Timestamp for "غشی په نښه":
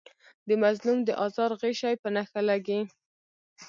1.61-2.41